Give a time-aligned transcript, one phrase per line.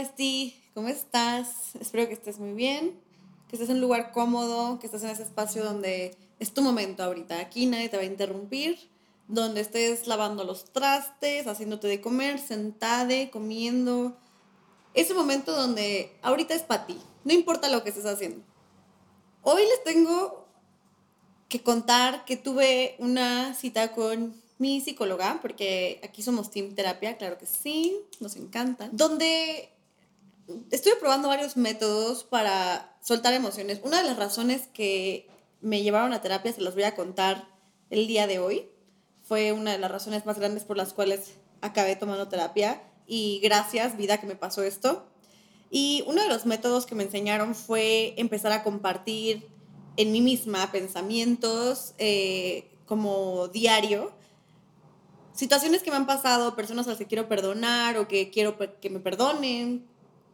[0.00, 1.76] bestie, ¿cómo estás?
[1.78, 2.98] Espero que estés muy bien,
[3.48, 7.02] que estés en un lugar cómodo, que estés en ese espacio donde es tu momento
[7.02, 7.38] ahorita.
[7.38, 8.78] Aquí nadie te va a interrumpir,
[9.28, 14.16] donde estés lavando los trastes, haciéndote de comer, sentada, comiendo.
[14.94, 18.42] Ese momento donde ahorita es para ti, no importa lo que estés haciendo.
[19.42, 20.46] Hoy les tengo
[21.48, 27.36] que contar que tuve una cita con mi psicóloga, porque aquí somos Team Terapia, claro
[27.36, 29.68] que sí, nos encanta, donde
[30.70, 33.80] estuve probando varios métodos para soltar emociones.
[33.82, 35.28] Una de las razones que
[35.60, 37.48] me llevaron a terapia, se las voy a contar
[37.90, 38.68] el día de hoy,
[39.22, 43.96] fue una de las razones más grandes por las cuales acabé tomando terapia y gracias
[43.96, 45.06] vida que me pasó esto.
[45.70, 49.48] Y uno de los métodos que me enseñaron fue empezar a compartir
[49.96, 54.12] en mí misma pensamientos eh, como diario
[55.40, 58.90] situaciones que me han pasado, personas a las que quiero perdonar o que quiero que
[58.90, 59.86] me perdonen,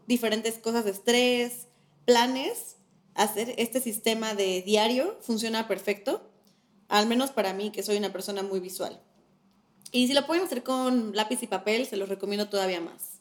[0.07, 1.67] diferentes cosas de estrés,
[2.05, 2.77] planes,
[3.15, 6.31] hacer este sistema de diario funciona perfecto,
[6.89, 9.01] al menos para mí que soy una persona muy visual.
[9.91, 13.21] Y si lo pueden hacer con lápiz y papel, se los recomiendo todavía más.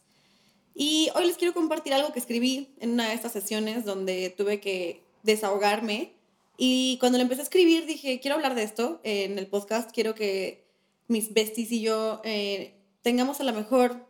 [0.74, 4.60] Y hoy les quiero compartir algo que escribí en una de estas sesiones donde tuve
[4.60, 6.14] que desahogarme.
[6.58, 10.16] Y cuando le empecé a escribir dije, quiero hablar de esto en el podcast, quiero
[10.16, 10.66] que
[11.08, 14.06] mis besties y yo eh, tengamos a lo mejor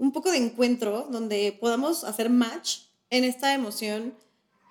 [0.00, 2.78] un poco de encuentro donde podamos hacer match
[3.10, 4.14] en esta emoción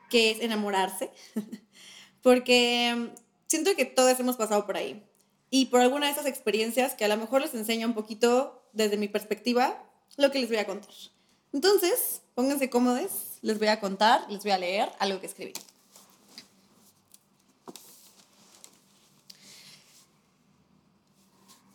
[0.09, 1.11] que es enamorarse,
[2.23, 3.15] porque mm,
[3.47, 5.05] siento que todos hemos pasado por ahí
[5.51, 8.97] y por alguna de esas experiencias que a lo mejor les enseña un poquito desde
[8.97, 9.83] mi perspectiva
[10.17, 10.89] lo que les voy a contar.
[11.53, 15.53] Entonces, pónganse cómodos, les voy a contar, les voy a leer algo que escribí.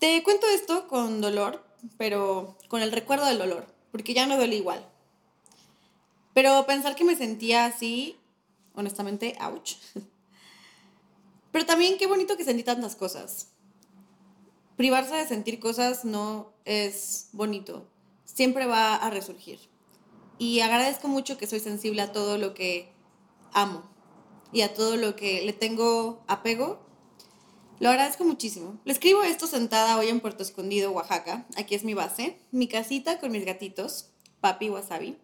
[0.00, 1.64] Te cuento esto con dolor,
[1.96, 4.86] pero con el recuerdo del dolor, porque ya no duele igual.
[6.34, 8.16] Pero pensar que me sentía así,
[8.74, 9.74] honestamente, ouch.
[11.52, 13.52] Pero también qué bonito que sentí tantas cosas.
[14.76, 17.86] Privarse de sentir cosas no es bonito.
[18.24, 19.60] Siempre va a resurgir.
[20.36, 22.90] Y agradezco mucho que soy sensible a todo lo que
[23.52, 23.84] amo
[24.52, 26.80] y a todo lo que le tengo apego
[27.80, 28.80] lo agradezco muchísimo.
[28.84, 31.46] Le escribo esto sentada hoy en Puerto Escondido, Oaxaca.
[31.56, 35.18] Aquí es mi base, mi casita con mis gatitos, papi wasabi.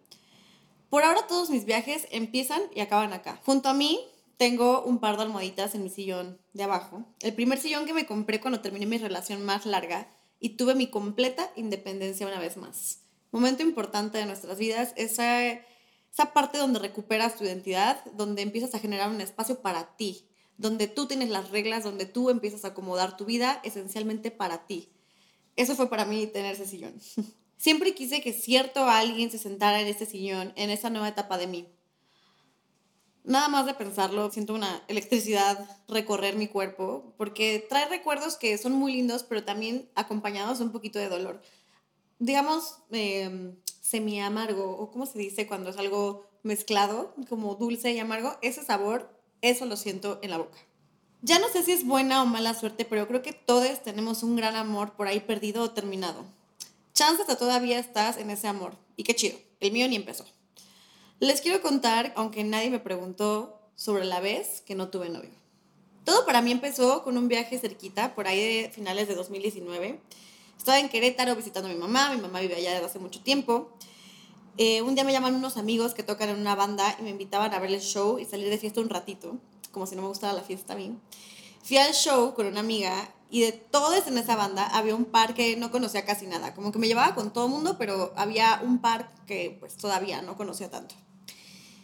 [0.89, 3.39] Por ahora todos mis viajes empiezan y acaban acá.
[3.45, 3.99] Junto a mí
[4.37, 7.05] tengo un par de almohaditas en mi sillón de abajo.
[7.21, 10.87] El primer sillón que me compré cuando terminé mi relación más larga y tuve mi
[10.87, 13.03] completa independencia una vez más.
[13.31, 18.79] Momento importante de nuestras vidas, esa, esa parte donde recuperas tu identidad, donde empiezas a
[18.79, 20.27] generar un espacio para ti,
[20.61, 24.91] donde tú tienes las reglas, donde tú empiezas a acomodar tu vida esencialmente para ti.
[25.55, 26.93] Eso fue para mí tener ese sillón.
[27.57, 31.47] Siempre quise que cierto alguien se sentara en ese sillón, en esa nueva etapa de
[31.47, 31.67] mí.
[33.23, 38.73] Nada más de pensarlo, siento una electricidad recorrer mi cuerpo, porque trae recuerdos que son
[38.73, 41.41] muy lindos, pero también acompañados de un poquito de dolor.
[42.17, 47.99] Digamos, eh, semi amargo, o como se dice cuando es algo mezclado, como dulce y
[47.99, 50.57] amargo, ese sabor eso lo siento en la boca.
[51.21, 54.35] Ya no sé si es buena o mala suerte, pero creo que todos tenemos un
[54.35, 56.25] gran amor por ahí perdido o terminado.
[56.93, 58.75] Chances que todavía estás en ese amor.
[58.97, 60.25] Y qué chido, el mío ni empezó.
[61.19, 65.29] Les quiero contar, aunque nadie me preguntó, sobre la vez que no tuve novio.
[66.03, 69.99] Todo para mí empezó con un viaje cerquita, por ahí de finales de 2019.
[70.57, 73.71] Estaba en Querétaro visitando a mi mamá, mi mamá vive allá desde hace mucho tiempo.
[74.57, 77.53] Eh, un día me llaman unos amigos que tocan en una banda y me invitaban
[77.53, 79.37] a ver el show y salir de fiesta un ratito,
[79.71, 80.97] como si no me gustara la fiesta a mí.
[81.63, 85.33] Fui al show con una amiga y de todos en esa banda había un par
[85.33, 88.79] que no conocía casi nada, como que me llevaba con todo mundo, pero había un
[88.81, 90.95] par que pues todavía no conocía tanto.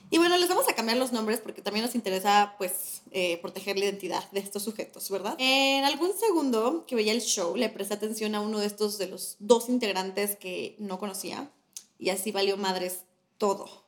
[0.10, 3.78] Y bueno, les vamos a cambiar los nombres porque también nos interesa pues eh, proteger
[3.78, 5.36] la identidad de estos sujetos, ¿verdad?
[5.38, 9.08] En algún segundo que veía el show le presté atención a uno de estos de
[9.08, 11.52] los dos integrantes que no conocía
[12.00, 13.06] y así valió madres
[13.38, 13.86] todo.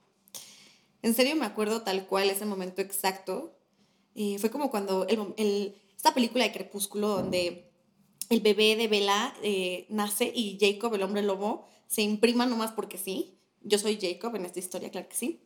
[1.02, 3.56] En serio me acuerdo tal cual ese momento exacto.
[4.14, 7.70] y fue como cuando esta película de Crepúsculo donde
[8.30, 12.98] el bebé de Bella eh, nace y Jacob, el hombre lobo, se imprima nomás porque
[12.98, 13.40] sí.
[13.62, 15.42] Yo soy Jacob en esta historia, claro que sí.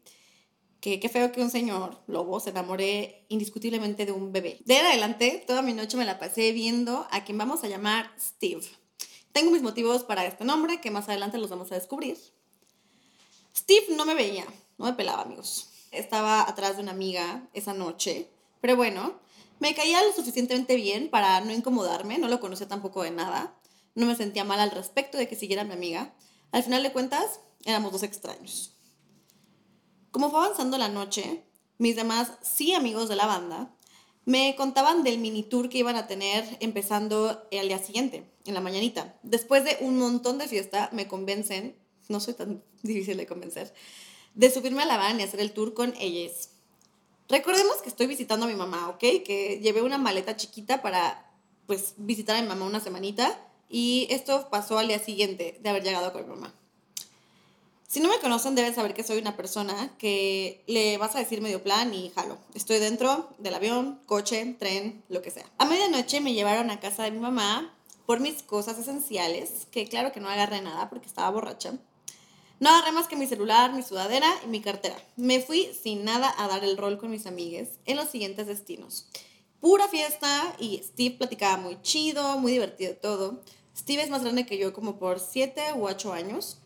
[0.81, 4.60] Que qué feo que un señor lobo se enamore indiscutiblemente de un bebé.
[4.65, 8.65] De adelante, toda mi noche me la pasé viendo a quien vamos a llamar Steve.
[9.31, 12.18] Tengo mis motivos para este nombre que más adelante los vamos a descubrir.
[13.55, 14.45] Steve no me veía,
[14.77, 15.69] no me pelaba, amigos.
[15.91, 18.29] Estaba atrás de una amiga esa noche,
[18.61, 19.19] pero bueno,
[19.59, 23.55] me caía lo suficientemente bien para no incomodarme, no lo conocía tampoco de nada,
[23.95, 26.13] no me sentía mal al respecto de que siguiera mi amiga.
[26.51, 28.73] Al final de cuentas, Éramos dos extraños.
[30.11, 31.45] Como fue avanzando la noche,
[31.77, 33.73] mis demás sí amigos de la banda
[34.25, 38.61] me contaban del mini tour que iban a tener empezando el día siguiente, en la
[38.61, 39.19] mañanita.
[39.23, 41.77] Después de un montón de fiesta, me convencen,
[42.09, 43.73] no soy tan difícil de convencer,
[44.33, 46.50] de subirme a la van y hacer el tour con ellas.
[47.29, 49.00] Recordemos que estoy visitando a mi mamá, ¿ok?
[49.00, 51.31] Que llevé una maleta chiquita para,
[51.67, 53.39] pues, visitar a mi mamá una semanita
[53.69, 56.53] y esto pasó al día siguiente de haber llegado con mi mamá.
[57.94, 61.41] Si no me conocen, deben saber que soy una persona que le vas a decir
[61.41, 62.39] medio plan y jalo.
[62.55, 65.45] Estoy dentro del avión, coche, tren, lo que sea.
[65.59, 67.71] A medianoche me llevaron a casa de mi mamá
[68.07, 71.73] por mis cosas esenciales, que claro que no agarré nada porque estaba borracha.
[72.59, 74.95] No agarré más que mi celular, mi sudadera y mi cartera.
[75.15, 79.07] Me fui sin nada a dar el rol con mis amigues en los siguientes destinos.
[79.59, 83.41] Pura fiesta y Steve platicaba muy chido, muy divertido todo.
[83.75, 86.59] Steve es más grande que yo como por 7 u 8 años.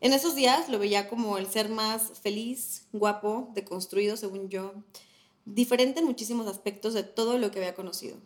[0.00, 4.74] En esos días lo veía como el ser más feliz, guapo, deconstruido, según yo,
[5.44, 8.18] diferente en muchísimos aspectos de todo lo que había conocido.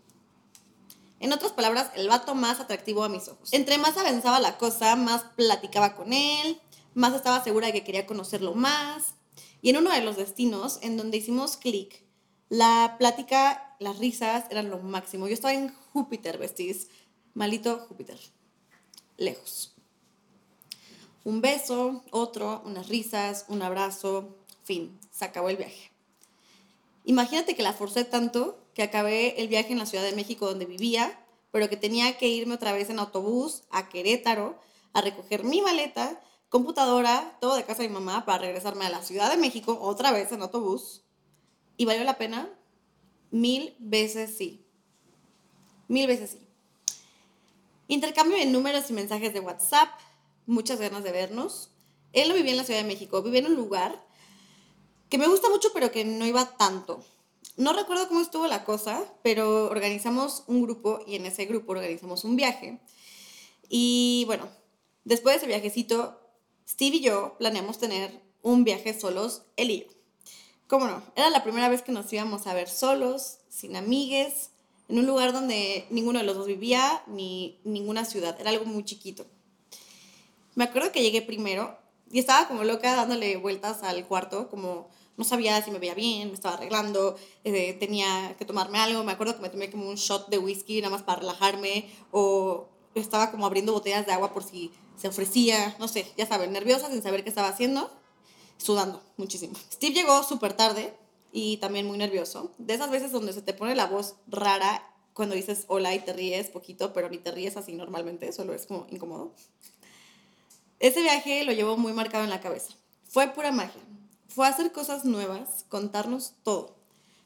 [1.20, 3.52] En otras palabras, el vato más atractivo a mis ojos.
[3.52, 6.60] Entre más avanzaba la cosa, más platicaba con él,
[6.94, 9.14] más estaba segura de que quería conocerlo más.
[9.62, 12.02] Y en uno de los destinos en donde hicimos clic,
[12.48, 15.28] la plática, las risas eran lo máximo.
[15.28, 16.88] Yo estaba en Júpiter, vestís.
[17.34, 18.18] Malito Júpiter.
[19.16, 19.74] Lejos
[21.24, 25.90] un beso, otro, unas risas, un abrazo, fin, se acabó el viaje.
[27.04, 30.66] Imagínate que la forcé tanto que acabé el viaje en la Ciudad de México donde
[30.66, 31.18] vivía,
[31.50, 34.58] pero que tenía que irme otra vez en autobús a Querétaro
[34.92, 36.20] a recoger mi maleta,
[36.50, 40.12] computadora, todo de casa de mi mamá para regresarme a la Ciudad de México otra
[40.12, 41.04] vez en autobús.
[41.76, 42.50] ¿Y valió la pena?
[43.30, 44.66] Mil veces sí.
[45.88, 46.46] Mil veces sí.
[47.88, 49.88] Intercambio de números y mensajes de WhatsApp,
[50.46, 51.70] muchas ganas de vernos.
[52.12, 54.04] Él no vivía en la Ciudad de México, vivía en un lugar
[55.08, 57.04] que me gusta mucho, pero que no iba tanto.
[57.56, 62.24] No recuerdo cómo estuvo la cosa, pero organizamos un grupo y en ese grupo organizamos
[62.24, 62.80] un viaje.
[63.68, 64.48] Y bueno,
[65.04, 66.19] después de ese viajecito,
[66.70, 69.86] Steve y yo planeamos tener un viaje solos, él y yo.
[70.68, 71.02] ¿Cómo no?
[71.16, 74.50] Era la primera vez que nos íbamos a ver solos, sin amigues,
[74.88, 78.40] en un lugar donde ninguno de los dos vivía, ni ninguna ciudad.
[78.40, 79.26] Era algo muy chiquito.
[80.54, 81.76] Me acuerdo que llegué primero
[82.08, 86.28] y estaba como loca dándole vueltas al cuarto, como no sabía si me veía bien,
[86.28, 89.02] me estaba arreglando, eh, tenía que tomarme algo.
[89.02, 92.68] Me acuerdo que me tomé como un shot de whisky nada más para relajarme o
[92.94, 94.70] estaba como abriendo botellas de agua por si
[95.00, 97.90] se ofrecía, no sé, ya saben, nerviosa sin saber qué estaba haciendo,
[98.58, 99.54] sudando muchísimo.
[99.72, 100.92] Steve llegó súper tarde
[101.32, 102.52] y también muy nervioso.
[102.58, 106.12] De esas veces donde se te pone la voz rara cuando dices hola y te
[106.12, 109.34] ríes poquito, pero ni te ríes así normalmente, solo es como incómodo.
[110.80, 112.74] Ese viaje lo llevó muy marcado en la cabeza.
[113.08, 113.80] Fue pura magia.
[114.28, 116.76] Fue hacer cosas nuevas, contarnos todo.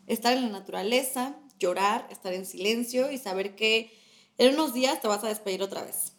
[0.07, 3.93] Estar en la naturaleza, llorar, estar en silencio y saber que
[4.39, 6.14] en unos días te vas a despedir otra vez.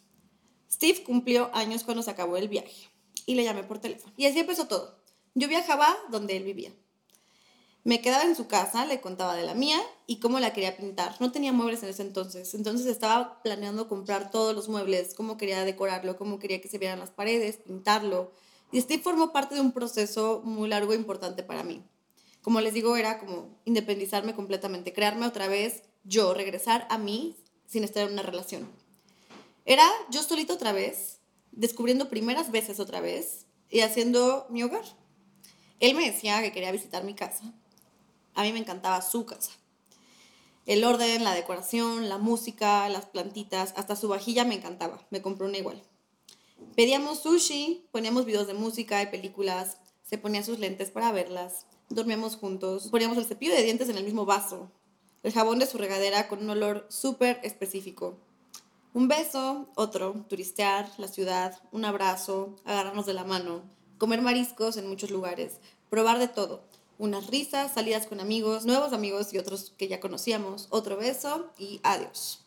[0.70, 2.90] Steve cumplió años cuando se acabó el viaje
[3.26, 4.12] y le llamé por teléfono.
[4.16, 4.98] Y así empezó todo.
[5.34, 6.72] Yo viajaba donde él vivía.
[7.84, 9.78] Me quedaba en su casa, le contaba de la mía
[10.08, 11.14] y cómo la quería pintar.
[11.20, 15.64] No tenía muebles en ese entonces, entonces estaba planeando comprar todos los muebles, cómo quería
[15.64, 18.32] decorarlo, cómo quería que se vieran las paredes, pintarlo.
[18.72, 21.84] Y Steve formó parte de un proceso muy largo e importante para mí.
[22.42, 27.36] Como les digo, era como independizarme completamente, crearme otra vez yo, regresar a mí
[27.66, 28.68] sin estar en una relación.
[29.66, 31.18] Era yo solito otra vez,
[31.52, 34.84] descubriendo primeras veces otra vez y haciendo mi hogar.
[35.80, 37.52] Él me decía que quería visitar mi casa
[38.36, 39.50] a mí me encantaba su casa.
[40.66, 45.04] El orden, la decoración, la música, las plantitas, hasta su vajilla me encantaba.
[45.10, 45.82] Me compró una igual.
[46.76, 52.36] Pedíamos sushi, poníamos videos de música y películas, se ponía sus lentes para verlas, dormíamos
[52.36, 54.70] juntos, poníamos el cepillo de dientes en el mismo vaso,
[55.22, 58.18] el jabón de su regadera con un olor súper específico.
[58.96, 63.60] Un beso, otro, turistear, la ciudad, un abrazo, agarrarnos de la mano,
[63.98, 65.60] comer mariscos en muchos lugares,
[65.90, 66.62] probar de todo,
[66.96, 71.78] unas risas, salidas con amigos, nuevos amigos y otros que ya conocíamos, otro beso y
[71.82, 72.46] adiós.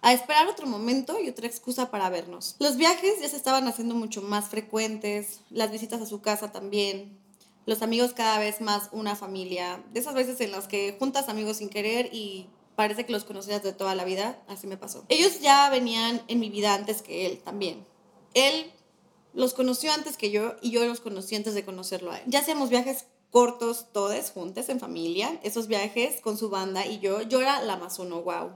[0.00, 2.54] A esperar otro momento y otra excusa para vernos.
[2.60, 7.18] Los viajes ya se estaban haciendo mucho más frecuentes, las visitas a su casa también,
[7.66, 11.56] los amigos cada vez más una familia, de esas veces en las que juntas amigos
[11.56, 12.46] sin querer y
[12.78, 15.04] parece que los conocías de toda la vida, así me pasó.
[15.08, 17.84] Ellos ya venían en mi vida antes que él también.
[18.34, 18.70] Él
[19.34, 22.24] los conoció antes que yo y yo los conocí antes de conocerlo a él.
[22.28, 27.22] Ya hacíamos viajes cortos, todos juntos en familia, esos viajes con su banda y yo,
[27.22, 28.52] yo era la más uno, wow.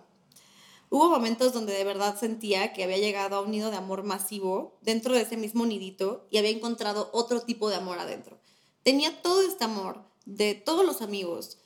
[0.89, 4.79] Hubo momentos donde de verdad sentía que había llegado a un nido de amor masivo
[4.83, 8.39] dentro de ese mismo nidito y había encontrado otro tipo de amor adentro.
[8.85, 11.59] Tenía todo este amor de todos los amigos,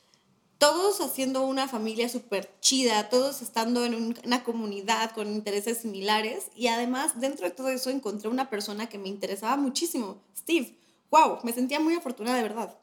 [0.57, 6.67] todos haciendo una familia súper chida, todos estando en una comunidad con intereses similares y
[6.67, 10.77] además dentro de todo eso encontré una persona que me interesaba muchísimo, Steve.
[11.11, 11.39] ¡Wow!
[11.43, 12.77] Me sentía muy afortunada de verdad.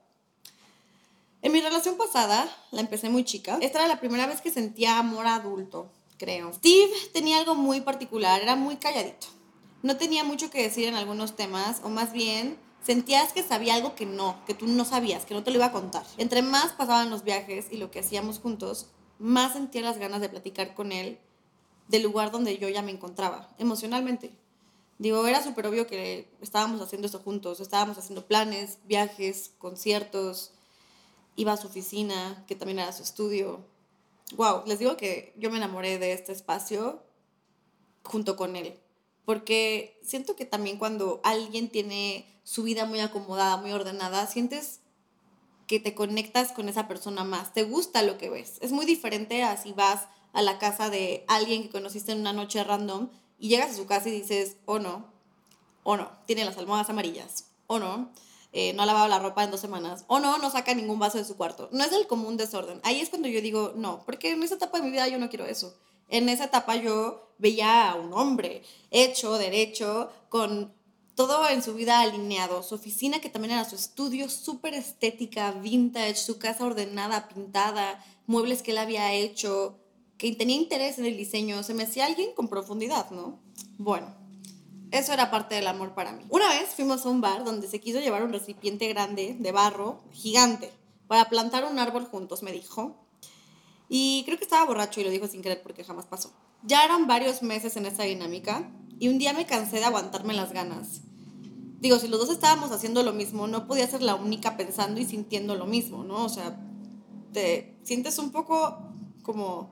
[1.43, 4.99] En mi relación pasada, la empecé muy chica, esta era la primera vez que sentía
[4.99, 6.53] amor adulto creo.
[6.53, 9.27] Steve tenía algo muy particular, era muy calladito.
[9.83, 13.95] No tenía mucho que decir en algunos temas, o más bien sentías que sabía algo
[13.95, 16.05] que no, que tú no sabías, que no te lo iba a contar.
[16.19, 18.89] Entre más pasaban los viajes y lo que hacíamos juntos,
[19.19, 21.19] más sentía las ganas de platicar con él
[21.89, 24.31] del lugar donde yo ya me encontraba, emocionalmente.
[24.99, 30.53] Digo, era súper obvio que estábamos haciendo esto juntos, estábamos haciendo planes, viajes, conciertos,
[31.37, 33.65] iba a su oficina, que también era su estudio,
[34.37, 37.03] wow, les digo que yo me enamoré de este espacio
[38.05, 38.79] junto con él.
[39.25, 44.81] Porque siento que también cuando alguien tiene su vida muy acomodada, muy ordenada, sientes
[45.67, 48.59] que te conectas con esa persona más, te gusta lo que ves.
[48.61, 52.33] Es muy diferente a si vas a la casa de alguien que conociste en una
[52.33, 55.07] noche random y llegas a su casa y dices, oh no,
[55.83, 58.11] o no, tiene las almohadas amarillas, o no,
[58.53, 61.19] eh, no ha lavado la ropa en dos semanas, o no, no saca ningún vaso
[61.19, 61.69] de su cuarto.
[61.73, 62.81] No es el común desorden.
[62.85, 65.29] Ahí es cuando yo digo, no, porque en esa etapa de mi vida yo no
[65.29, 65.75] quiero eso.
[66.15, 70.73] En esa etapa yo veía a un hombre hecho, derecho, con
[71.17, 72.63] todo en su vida alineado.
[72.63, 78.63] Su oficina, que también era su estudio, súper estética, vintage, su casa ordenada, pintada, muebles
[78.63, 79.81] que él había hecho,
[80.17, 81.65] que tenía interés en el diseño.
[81.65, 83.41] Se me hacía alguien con profundidad, ¿no?
[83.79, 84.15] Bueno,
[84.93, 86.23] eso era parte del amor para mí.
[86.29, 90.05] Una vez fuimos a un bar donde se quiso llevar un recipiente grande de barro,
[90.13, 90.71] gigante,
[91.09, 93.04] para plantar un árbol juntos, me dijo.
[93.89, 96.33] Y creo que estaba borracho y lo dijo sin querer porque jamás pasó.
[96.63, 100.53] Ya eran varios meses en esa dinámica y un día me cansé de aguantarme las
[100.53, 101.03] ganas.
[101.81, 105.05] Digo, si los dos estábamos haciendo lo mismo, no podía ser la única pensando y
[105.05, 106.25] sintiendo lo mismo, ¿no?
[106.25, 106.59] O sea,
[107.33, 108.79] te sientes un poco
[109.23, 109.71] como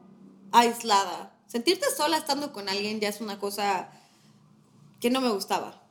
[0.50, 1.34] aislada.
[1.46, 3.90] Sentirte sola estando con alguien ya es una cosa
[5.00, 5.82] que no me gustaba.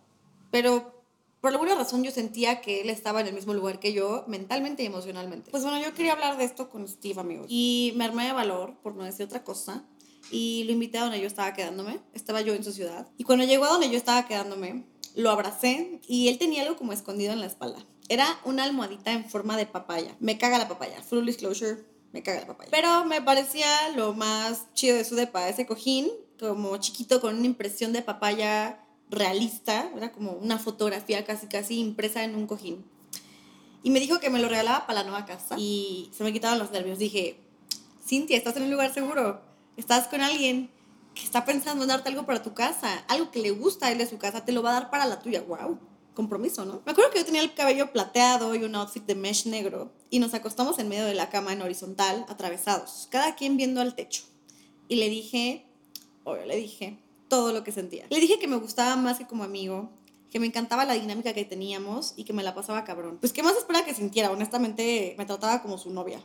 [0.51, 1.00] Pero
[1.41, 4.83] por alguna razón yo sentía que él estaba en el mismo lugar que yo, mentalmente
[4.83, 5.49] y emocionalmente.
[5.49, 7.47] Pues bueno, yo quería hablar de esto con Steve, amigos.
[7.49, 9.83] Y me armé de valor, por no decir otra cosa,
[10.29, 11.99] y lo invité a donde yo estaba quedándome.
[12.13, 13.07] Estaba yo en su ciudad.
[13.17, 16.93] Y cuando llegó a donde yo estaba quedándome, lo abracé y él tenía algo como
[16.93, 17.85] escondido en la espalda.
[18.07, 20.15] Era una almohadita en forma de papaya.
[20.19, 21.01] Me caga la papaya.
[21.01, 22.69] Full disclosure, me caga la papaya.
[22.71, 27.45] Pero me parecía lo más chido de su depa, ese cojín, como chiquito con una
[27.45, 28.79] impresión de papaya
[29.11, 32.83] realista, era como una fotografía casi casi impresa en un cojín.
[33.83, 36.59] Y me dijo que me lo regalaba para la nueva casa y se me quitaban
[36.59, 36.97] los nervios.
[36.97, 37.39] Dije,
[38.05, 39.41] Cintia, estás en un lugar seguro,
[39.75, 40.69] estás con alguien
[41.13, 43.97] que está pensando en darte algo para tu casa, algo que le gusta a él
[43.97, 45.41] de su casa, te lo va a dar para la tuya.
[45.41, 45.77] ¡Wow!
[46.13, 46.81] Compromiso, ¿no?
[46.85, 50.19] Me acuerdo que yo tenía el cabello plateado y un outfit de mesh negro y
[50.19, 54.23] nos acostamos en medio de la cama en horizontal, atravesados, cada quien viendo al techo.
[54.87, 55.65] Y le dije,
[56.23, 56.99] obvio, le dije,
[57.31, 58.05] todo lo que sentía.
[58.09, 59.89] Le dije que me gustaba más que como amigo,
[60.29, 63.19] que me encantaba la dinámica que teníamos y que me la pasaba cabrón.
[63.21, 64.31] Pues, ¿qué más espera que sintiera?
[64.31, 66.21] Honestamente, me trataba como su novia.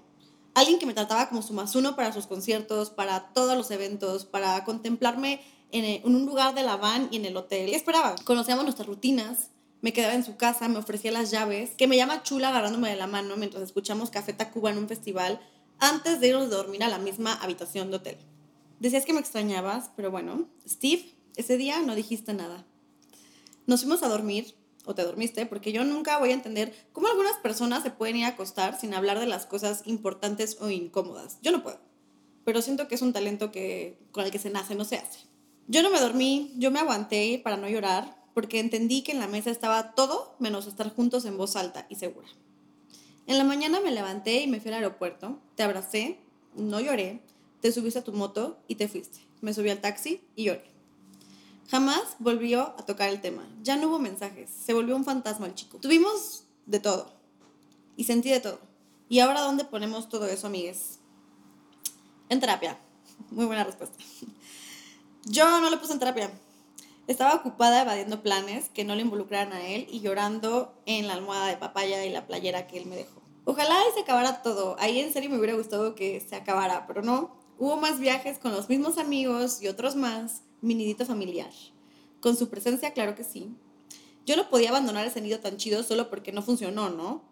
[0.55, 4.25] Alguien que me trataba como su más uno para sus conciertos, para todos los eventos,
[4.25, 7.71] para contemplarme en, un lugar de la van y en el hotel.
[7.71, 8.17] ¿Qué esperaba?
[8.25, 9.51] Conocíamos nuestras rutinas,
[9.83, 12.97] me quedaba en su casa, me ofrecía las llaves, que me llama chula agarrándome de
[12.97, 15.39] la mano mientras escuchamos Café Tacuba en un festival
[15.79, 18.19] antes de irnos a dormir a la misma habitación de hotel.
[18.81, 22.67] Decías que me extrañabas, pero bueno, Steve, ese día no dijiste nada.
[23.67, 24.55] Nos fuimos a dormir,
[24.87, 28.25] o te dormiste, porque yo nunca voy a entender cómo algunas personas se pueden ir
[28.25, 31.39] a acostar sin hablar de las cosas importantes o incómodas.
[31.43, 31.81] Yo no puedo,
[32.45, 35.21] pero siento que es un talento que con el que se nace, no se hace.
[35.67, 39.27] Yo no me dormí, yo me aguanté para no llorar, porque entendí que en la
[39.27, 42.29] mesa estaba todo menos estar juntos en voz alta y segura.
[43.27, 46.21] En la mañana me levanté y me fui al aeropuerto, te abracé,
[46.55, 47.23] no lloré,
[47.61, 49.21] te subiste a tu moto y te fuiste.
[49.41, 50.65] Me subí al taxi y lloré.
[51.69, 53.47] Jamás volvió a tocar el tema.
[53.63, 54.51] Ya no hubo mensajes.
[54.51, 55.79] Se volvió un fantasma el chico.
[55.79, 57.13] Tuvimos de todo.
[57.97, 58.61] Y sentí de todo.
[59.09, 61.01] ¿Y ahora dónde ponemos todo eso, amigues?
[62.29, 62.79] En terapia.
[63.31, 63.97] Muy buena respuesta.
[65.25, 66.31] Yo no le puse en terapia.
[67.07, 71.47] Estaba ocupada evadiendo planes que no le involucraran a él y llorando en la almohada
[71.47, 73.23] de papaya y la playera que él me dejó.
[73.45, 74.77] Ojalá se acabara todo.
[74.81, 77.31] Ahí en serio me hubiera gustado que se acabara, pero no.
[77.59, 81.51] Hubo más viajes con los mismos amigos y otros más, mi nidito familiar.
[82.21, 83.57] Con su presencia, claro que sí.
[84.27, 87.25] Yo no podía abandonar ese nido tan chido solo porque no funcionó, ¿no?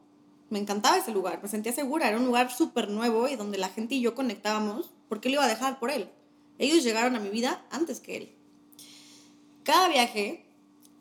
[0.49, 3.69] Me encantaba ese lugar, me sentía segura, era un lugar súper nuevo y donde la
[3.69, 6.09] gente y yo conectábamos, ¿por qué lo iba a dejar por él?
[6.59, 8.35] Ellos llegaron a mi vida antes que él.
[9.63, 10.47] Cada viaje,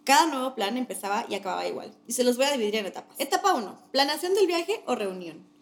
[0.04, 1.96] cada nuevo plan empezaba y acababa igual.
[2.08, 3.16] Y se los voy a dividir en etapas.
[3.20, 5.53] Etapa 1, planeación del viaje o reunión.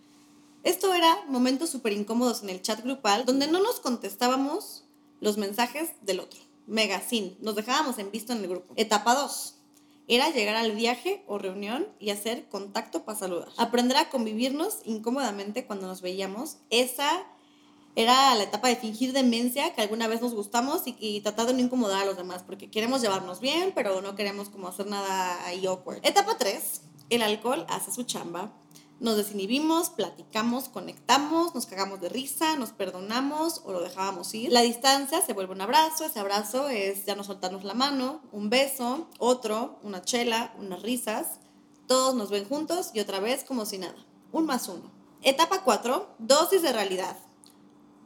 [0.63, 4.83] Esto era momentos súper incómodos en el chat grupal donde no nos contestábamos
[5.19, 6.39] los mensajes del otro.
[6.67, 8.73] Mega sin, nos dejábamos en visto en el grupo.
[8.77, 9.55] Etapa 2,
[10.07, 13.49] era llegar al viaje o reunión y hacer contacto para saludar.
[13.57, 16.57] Aprender a convivirnos incómodamente cuando nos veíamos.
[16.69, 17.23] Esa
[17.95, 21.59] era la etapa de fingir demencia, que alguna vez nos gustamos y, tratar de no
[21.59, 25.65] incomodar a los demás, porque queremos llevarnos bien, pero no queremos como hacer nada ahí
[25.65, 25.99] awkward.
[26.03, 28.53] Etapa 3, el alcohol hace su chamba
[29.01, 34.51] nos desinhibimos, platicamos, conectamos, nos cagamos de risa, nos perdonamos o lo dejábamos ir.
[34.51, 38.51] La distancia se vuelve un abrazo, ese abrazo es ya no soltarnos la mano, un
[38.51, 41.39] beso, otro, una chela, unas risas.
[41.87, 44.05] Todos nos ven juntos y otra vez como si nada.
[44.31, 44.91] Un más uno.
[45.23, 47.17] Etapa 4, dosis de realidad.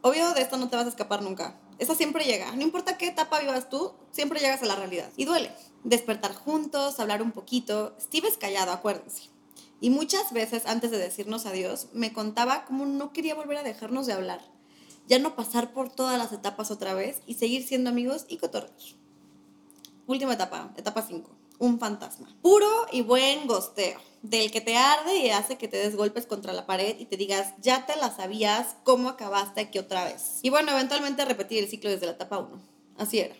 [0.00, 1.60] Obvio, de esto no te vas a escapar nunca.
[1.78, 2.56] Esa siempre llega.
[2.56, 5.10] No importa qué etapa vivas tú, siempre llegas a la realidad.
[5.18, 5.50] Y duele.
[5.84, 7.94] Despertar juntos, hablar un poquito.
[8.00, 9.35] Steve es callado, acuérdense.
[9.80, 14.06] Y muchas veces antes de decirnos adiós, me contaba cómo no quería volver a dejarnos
[14.06, 14.40] de hablar,
[15.06, 18.96] ya no pasar por todas las etapas otra vez y seguir siendo amigos y cotorreos.
[20.06, 22.34] Última etapa, etapa 5, un fantasma.
[22.42, 26.52] Puro y buen gosteo, del que te arde y hace que te des golpes contra
[26.52, 30.40] la pared y te digas, ya te la sabías, cómo acabaste aquí otra vez.
[30.42, 32.60] Y bueno, eventualmente repetir el ciclo desde la etapa 1.
[32.98, 33.36] Así era.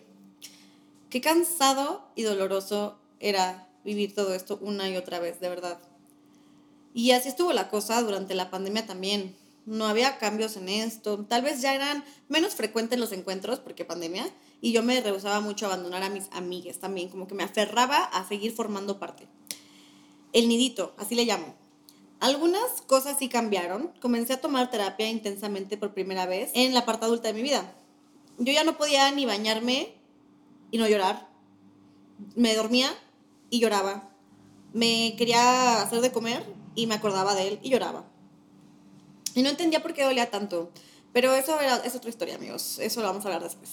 [1.09, 5.79] Qué cansado y doloroso era vivir todo esto una y otra vez, de verdad.
[6.93, 9.35] Y así estuvo la cosa durante la pandemia también.
[9.65, 11.25] No había cambios en esto.
[11.25, 14.25] Tal vez ya eran menos frecuentes los encuentros porque pandemia.
[14.61, 17.09] Y yo me rehusaba mucho abandonar a mis amigas también.
[17.09, 19.27] Como que me aferraba a seguir formando parte.
[20.33, 21.55] El nidito, así le llamo.
[22.19, 23.91] Algunas cosas sí cambiaron.
[24.01, 27.75] Comencé a tomar terapia intensamente por primera vez en la parte adulta de mi vida.
[28.39, 29.93] Yo ya no podía ni bañarme
[30.71, 31.29] y no llorar.
[32.35, 32.89] Me dormía
[33.49, 34.09] y lloraba.
[34.73, 36.43] Me quería hacer de comer
[36.77, 38.05] y me acordaba de él y lloraba.
[39.33, 40.71] Y no entendía por qué dolía tanto.
[41.11, 42.77] Pero eso es otra historia, amigos.
[42.79, 43.71] Eso lo vamos a hablar después.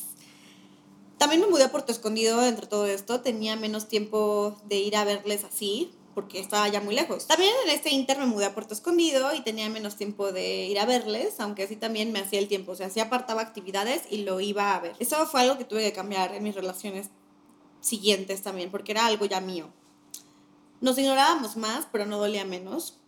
[1.18, 3.20] También me mudé a Puerto Escondido entre todo esto.
[3.20, 7.26] Tenía menos tiempo de ir a verles así, porque estaba ya muy lejos.
[7.26, 10.78] También en este inter me mudé a Puerto Escondido y tenía menos tiempo de ir
[10.78, 12.72] a verles, aunque así también me hacía el tiempo.
[12.72, 14.96] O sea, sí apartaba actividades y lo iba a ver.
[14.98, 17.10] Eso fue algo que tuve que cambiar en mis relaciones
[17.80, 19.68] siguientes también, porque era algo ya mío.
[20.80, 22.98] Nos ignorábamos más, pero no dolía menos.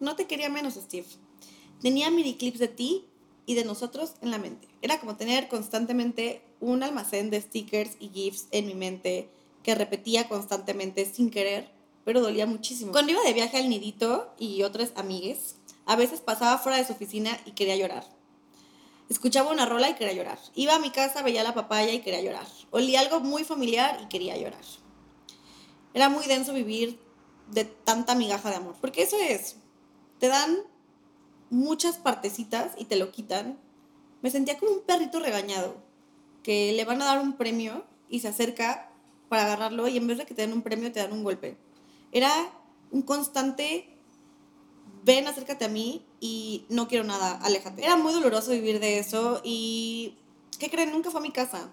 [0.00, 1.06] No te quería menos, Steve.
[1.80, 3.06] Tenía mini clips de ti
[3.46, 4.68] y de nosotros en la mente.
[4.82, 9.30] Era como tener constantemente un almacén de stickers y GIFs en mi mente
[9.62, 11.70] que repetía constantemente sin querer,
[12.04, 12.92] pero dolía muchísimo.
[12.92, 15.56] Cuando iba de viaje al nidito y otras amigues,
[15.86, 18.04] a veces pasaba fuera de su oficina y quería llorar.
[19.08, 20.38] Escuchaba una rola y quería llorar.
[20.54, 22.46] Iba a mi casa, veía la papaya y quería llorar.
[22.70, 24.64] Olía algo muy familiar y quería llorar.
[25.94, 26.98] Era muy denso vivir
[27.52, 28.74] de tanta migaja de amor.
[28.80, 29.56] Porque eso es,
[30.18, 30.58] te dan
[31.50, 33.58] muchas partecitas y te lo quitan.
[34.22, 35.76] Me sentía como un perrito regañado,
[36.42, 38.90] que le van a dar un premio y se acerca
[39.28, 41.56] para agarrarlo y en vez de que te den un premio te dan un golpe.
[42.10, 42.30] Era
[42.90, 43.96] un constante,
[45.04, 47.84] ven, acércate a mí y no quiero nada, aléjate.
[47.84, 50.18] Era muy doloroso vivir de eso y,
[50.58, 50.92] ¿qué creen?
[50.92, 51.70] Nunca fue a mi casa.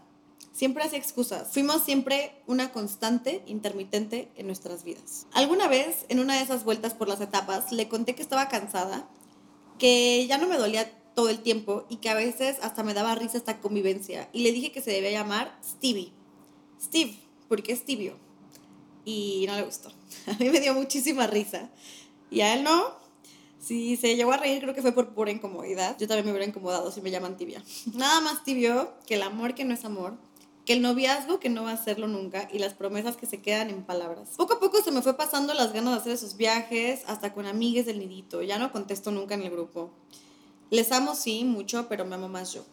[0.60, 1.48] Siempre hacía excusas.
[1.54, 5.26] Fuimos siempre una constante intermitente en nuestras vidas.
[5.32, 9.08] Alguna vez, en una de esas vueltas por las etapas, le conté que estaba cansada,
[9.78, 13.16] que ya no me dolía todo el tiempo y que a veces hasta me daba
[13.16, 14.28] risa esta convivencia.
[14.34, 16.12] Y le dije que se debía llamar Stevie.
[16.84, 17.18] Steve,
[17.48, 18.18] porque es tibio.
[19.06, 19.94] Y no le gustó.
[20.28, 21.70] A mí me dio muchísima risa.
[22.30, 23.00] Y a él no.
[23.62, 25.98] Si se llegó a reír, creo que fue por pura incomodidad.
[25.98, 27.64] Yo también me hubiera incomodado si me llaman tibia.
[27.94, 30.18] Nada más tibio que el amor que no es amor
[30.74, 33.84] el noviazgo que no va a hacerlo nunca y las promesas que se quedan en
[33.84, 34.30] palabras.
[34.38, 37.46] Poco a poco se me fue pasando las ganas de hacer esos viajes, hasta con
[37.46, 38.42] amigues del nidito.
[38.42, 39.92] Ya no contesto nunca en el grupo.
[40.70, 42.64] Les amo, sí, mucho, pero me amo más yo.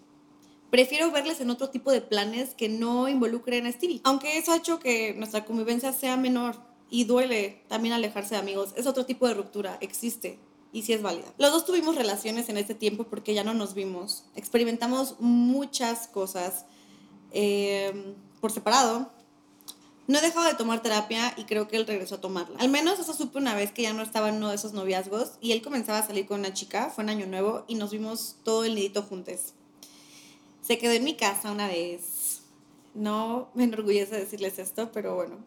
[0.70, 4.00] Prefiero verles en otro tipo de planes que no involucren a Stevie.
[4.04, 6.56] Aunque eso ha hecho que nuestra convivencia sea menor
[6.90, 8.74] y duele también alejarse de amigos.
[8.76, 10.38] Es otro tipo de ruptura, existe
[10.72, 11.32] y sí es válida.
[11.38, 14.24] Los dos tuvimos relaciones en este tiempo porque ya no nos vimos.
[14.34, 16.66] Experimentamos muchas cosas
[17.32, 19.10] Em, por separado.
[20.06, 22.58] No he dejado de tomar terapia y creo que él regresó a tomarla.
[22.60, 25.32] Al menos eso supe una vez que ya no estaba en uno de esos noviazgos
[25.40, 28.36] y él comenzaba a salir con una chica, fue en Año Nuevo y nos vimos
[28.44, 29.54] todo el nidito juntos.
[30.62, 32.42] Se quedó en mi casa una vez.
[32.94, 35.38] No me enorgullece decirles esto, pero bueno.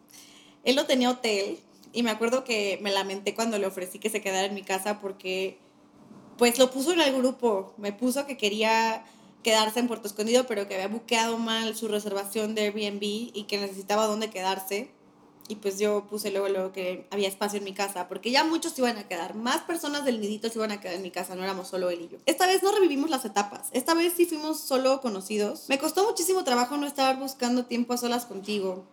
[0.62, 1.58] Él lo tenía hotel
[1.92, 5.00] y me acuerdo que me lamenté cuando le ofrecí que se quedara en mi casa
[5.00, 5.58] porque
[6.36, 9.04] pues lo puso en el grupo, me puso que quería
[9.42, 13.58] quedarse en Puerto Escondido, pero que había buqueado mal su reservación de Airbnb y que
[13.58, 14.90] necesitaba dónde quedarse.
[15.48, 18.72] Y pues yo puse luego, luego que había espacio en mi casa, porque ya muchos
[18.72, 19.34] se iban a quedar.
[19.34, 22.02] Más personas del nidito se iban a quedar en mi casa, no éramos solo él
[22.02, 22.18] y yo.
[22.26, 23.68] Esta vez no revivimos las etapas.
[23.72, 25.64] Esta vez sí fuimos solo conocidos.
[25.68, 28.84] Me costó muchísimo trabajo no estar buscando tiempo a solas contigo.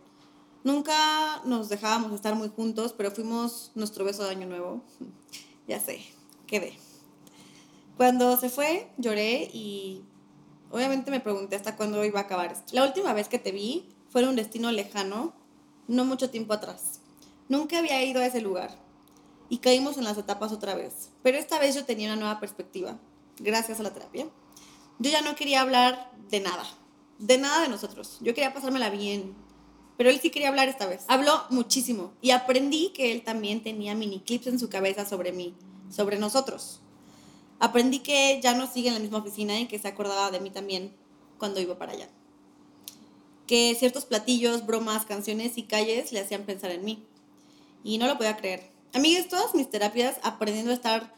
[0.63, 4.81] Nunca nos dejábamos estar muy juntos, pero fuimos nuestro beso de año nuevo.
[5.67, 6.01] ya sé,
[6.47, 6.73] quedé.
[7.97, 10.03] Cuando se fue, lloré y
[10.71, 12.73] obviamente me pregunté hasta cuándo iba a acabar esto.
[12.73, 15.33] La última vez que te vi fue en un destino lejano
[15.87, 16.99] no mucho tiempo atrás.
[17.49, 18.71] Nunca había ido a ese lugar
[19.49, 22.97] y caímos en las etapas otra vez, pero esta vez yo tenía una nueva perspectiva,
[23.39, 24.27] gracias a la terapia.
[24.99, 26.65] Yo ya no quería hablar de nada,
[27.19, 28.17] de nada de nosotros.
[28.19, 29.35] Yo quería pasármela bien,
[29.95, 31.05] pero él sí quería hablar esta vez.
[31.07, 35.55] Habló muchísimo y aprendí que él también tenía mini clips en su cabeza sobre mí,
[35.89, 36.81] sobre nosotros.
[37.59, 40.49] Aprendí que ya no sigue en la misma oficina y que se acordaba de mí
[40.49, 40.95] también
[41.37, 42.09] cuando iba para allá
[43.47, 47.03] que ciertos platillos, bromas, canciones y calles le hacían pensar en mí.
[47.83, 48.69] Y no lo podía creer.
[48.93, 51.15] Amigues, todas mis terapias aprendiendo a estar,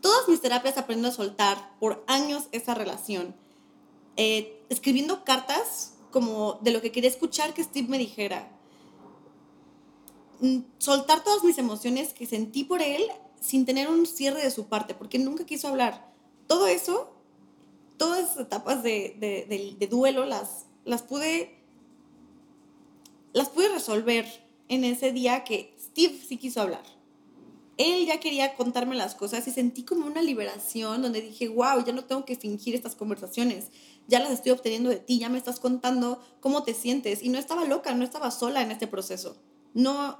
[0.00, 3.34] todas mis terapias aprendiendo a soltar por años esa relación.
[4.16, 8.52] Eh, escribiendo cartas como de lo que quería escuchar que Steve me dijera.
[10.40, 13.02] Mm, soltar todas mis emociones que sentí por él
[13.40, 16.12] sin tener un cierre de su parte, porque nunca quiso hablar.
[16.46, 17.12] Todo eso,
[17.96, 19.16] todas esas etapas de,
[19.78, 21.56] de, duelo las, las pude
[23.32, 24.26] las pude resolver
[24.68, 26.82] en ese día que Steve sí quiso hablar.
[27.76, 31.92] Él ya quería contarme las cosas y sentí como una liberación donde dije, wow, ya
[31.92, 33.68] no tengo que fingir estas conversaciones,
[34.06, 37.22] ya las estoy obteniendo de ti, ya me estás contando cómo te sientes.
[37.22, 39.36] Y no estaba loca, no estaba sola en este proceso.
[39.72, 40.18] No,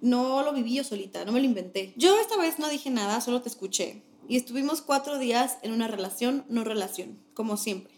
[0.00, 1.92] no lo viví yo solita, no me lo inventé.
[1.96, 4.02] Yo esta vez no dije nada, solo te escuché.
[4.28, 7.94] Y estuvimos cuatro días en una relación, no relación, como siempre.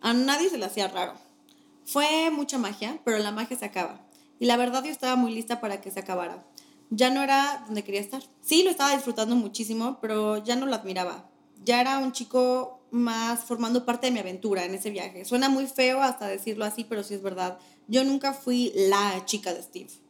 [0.00, 1.14] A nadie se le hacía raro.
[1.84, 4.06] Fue mucha magia, pero la magia se acaba.
[4.38, 6.44] Y la verdad yo estaba muy lista para que se acabara.
[6.90, 8.22] Ya no era donde quería estar.
[8.40, 11.30] Sí, lo estaba disfrutando muchísimo, pero ya no lo admiraba.
[11.64, 15.24] Ya era un chico más formando parte de mi aventura en ese viaje.
[15.24, 17.58] Suena muy feo hasta decirlo así, pero sí es verdad.
[17.88, 20.03] Yo nunca fui la chica de Steve.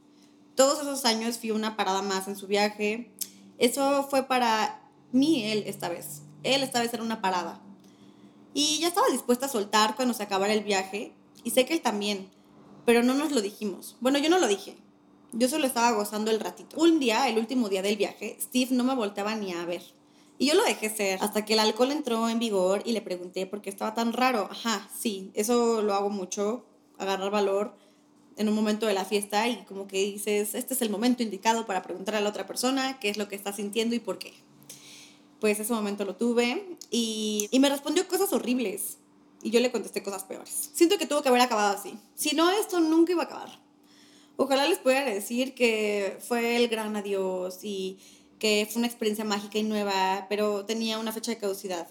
[0.54, 3.12] Todos esos años fui una parada más en su viaje.
[3.58, 6.22] Eso fue para mí él esta vez.
[6.42, 7.60] Él esta vez era una parada.
[8.52, 11.12] Y ya estaba dispuesta a soltar cuando se acabara el viaje
[11.42, 12.30] y sé que él también,
[12.86, 13.96] pero no nos lo dijimos.
[14.00, 14.76] Bueno, yo no lo dije.
[15.32, 16.76] Yo solo estaba gozando el ratito.
[16.80, 19.82] Un día, el último día del viaje, Steve no me volteaba ni a ver.
[20.38, 23.46] Y yo lo dejé ser hasta que el alcohol entró en vigor y le pregunté
[23.46, 24.48] por qué estaba tan raro.
[24.50, 26.64] Ajá, sí, eso lo hago mucho,
[26.98, 27.76] agarrar valor
[28.36, 31.66] en un momento de la fiesta y como que dices, este es el momento indicado
[31.66, 34.32] para preguntar a la otra persona qué es lo que está sintiendo y por qué.
[35.40, 38.98] Pues ese momento lo tuve y, y me respondió cosas horribles
[39.42, 40.70] y yo le contesté cosas peores.
[40.72, 41.98] Siento que tuvo que haber acabado así.
[42.14, 43.60] Si no, esto nunca iba a acabar.
[44.36, 47.98] Ojalá les pudiera decir que fue el gran adiós y
[48.38, 51.86] que fue una experiencia mágica y nueva, pero tenía una fecha de caducidad.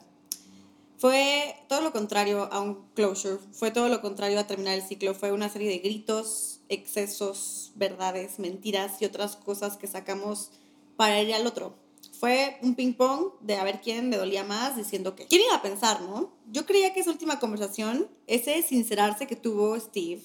[1.04, 5.13] Fue todo lo contrario a un closure, fue todo lo contrario a terminar el ciclo,
[5.13, 10.52] fue una serie de gritos, excesos, verdades, mentiras y otras cosas que sacamos
[10.96, 11.76] para ir al otro.
[12.18, 15.28] Fue un ping pong de a ver quién le dolía más diciendo que.
[15.28, 16.32] ¿Quién iba a pensar, no?
[16.50, 20.22] Yo creía que esa última conversación, ese sincerarse que tuvo Steve,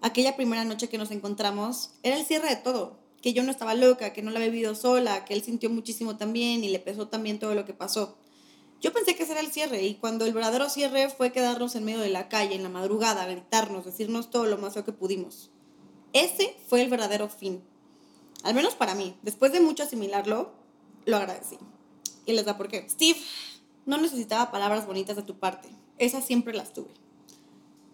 [0.00, 2.98] aquella primera noche que nos encontramos, era el cierre de todo.
[3.22, 6.16] Que yo no estaba loca, que no la había vivido sola, que él sintió muchísimo
[6.16, 8.16] también y le pesó también todo lo que pasó.
[8.80, 11.84] Yo pensé que ese era el cierre y cuando el verdadero cierre fue quedarnos en
[11.84, 15.50] medio de la calle, en la madrugada, gritarnos, decirnos todo lo más feo que pudimos.
[16.14, 17.62] Ese fue el verdadero fin.
[18.42, 19.14] Al menos para mí.
[19.22, 20.52] Después de mucho asimilarlo,
[21.04, 21.58] lo agradecí.
[22.24, 22.88] Y les da por qué.
[22.88, 23.18] Steve,
[23.84, 25.68] no necesitaba palabras bonitas de tu parte.
[25.98, 26.90] Esas siempre las tuve.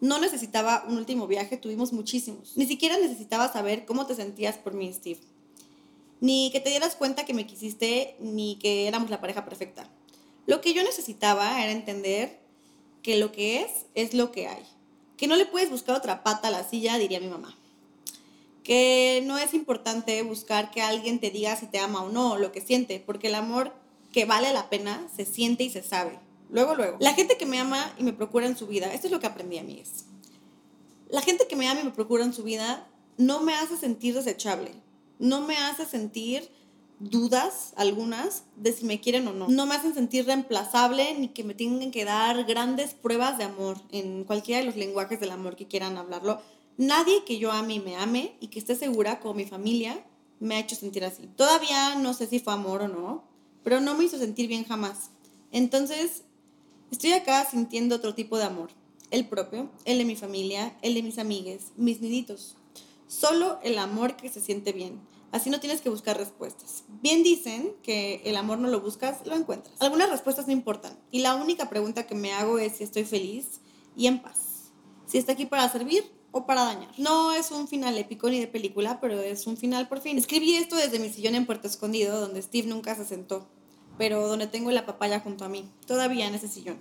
[0.01, 2.57] No necesitaba un último viaje, tuvimos muchísimos.
[2.57, 5.21] Ni siquiera necesitaba saber cómo te sentías por mí, Steve.
[6.21, 9.91] Ni que te dieras cuenta que me quisiste, ni que éramos la pareja perfecta.
[10.47, 12.41] Lo que yo necesitaba era entender
[13.03, 14.65] que lo que es, es lo que hay.
[15.17, 17.57] Que no le puedes buscar otra pata a la silla, diría mi mamá
[18.67, 22.51] que no es importante buscar que alguien te diga si te ama o no, lo
[22.51, 23.73] que siente, porque el amor
[24.13, 26.19] que vale la pena se siente y se sabe.
[26.51, 26.97] Luego, luego.
[26.99, 29.29] La gente que me ama y me procura en su vida, esto es lo que
[29.29, 30.07] aprendí, amigas.
[31.09, 34.15] La gente que me ama y me procura en su vida no me hace sentir
[34.15, 34.73] desechable,
[35.21, 36.51] no me hace sentir
[36.99, 39.49] dudas algunas de si me quieren o no.
[39.49, 43.79] No me hacen sentir reemplazable ni que me tengan que dar grandes pruebas de amor
[43.91, 46.41] en cualquiera de los lenguajes del amor que quieran hablarlo
[46.79, 50.05] Nadie que yo ame y me ame y que esté segura, como mi familia,
[50.41, 51.27] me ha hecho sentir así.
[51.35, 53.25] Todavía no sé si fue amor o no,
[53.65, 55.11] pero no me hizo sentir bien jamás.
[55.53, 56.25] Entonces,
[56.91, 58.71] Estoy acá sintiendo otro tipo de amor,
[59.11, 62.55] el propio, el de mi familia, el de mis amigues, mis niditos.
[63.09, 65.01] Solo el amor que se siente bien.
[65.37, 66.85] Así no tienes que buscar respuestas.
[67.03, 69.77] Bien dicen que el amor no lo buscas, lo encuentras.
[69.83, 70.99] Algunas respuestas no importan.
[71.11, 73.61] Y la única pregunta que me hago es si estoy feliz
[73.95, 74.73] y en paz.
[75.05, 76.89] Si está aquí para servir o para dañar.
[76.97, 80.17] No es un final épico ni de película, pero es un final por fin.
[80.17, 83.47] Escribí esto desde mi sillón en Puerto Escondido, donde Steve nunca se sentó,
[83.99, 86.81] pero donde tengo la papaya junto a mí, todavía en ese sillón.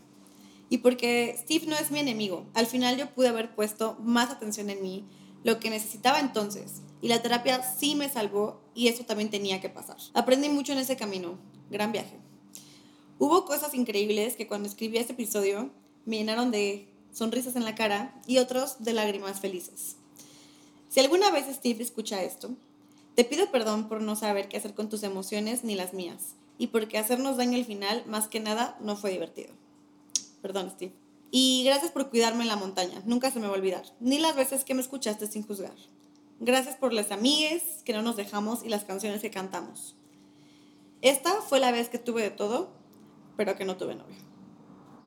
[0.70, 4.70] Y porque Steve no es mi enemigo, al final yo pude haber puesto más atención
[4.70, 5.06] en mí,
[5.46, 6.82] lo que necesitaba entonces.
[7.04, 9.98] Y la terapia sí me salvó y eso también tenía que pasar.
[10.16, 11.38] Aprendí mucho en ese camino.
[11.70, 12.18] Gran viaje.
[13.20, 15.70] Hubo cosas increíbles que cuando escribí este episodio
[16.04, 19.98] me llenaron de sonrisas en la cara y otros de lágrimas felices.
[20.90, 22.50] Si alguna vez Steve escucha esto,
[23.14, 26.68] te pido perdón por no saber qué hacer con tus emociones ni las mías y
[26.68, 29.54] porque hacernos daño al final, más que nada, no fue divertido.
[30.42, 31.05] Perdón, Steve.
[31.38, 33.02] Y gracias por cuidarme en la montaña.
[33.04, 33.84] Nunca se me va a olvidar.
[34.00, 35.76] Ni las veces que me escuchaste sin juzgar.
[36.40, 39.98] Gracias por las amigues que no nos dejamos y las canciones que cantamos.
[41.02, 42.70] Esta fue la vez que tuve de todo,
[43.36, 44.16] pero que no tuve novio.